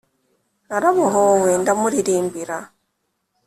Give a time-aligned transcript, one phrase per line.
[0.69, 2.57] Narabohowe ndamuririmbira,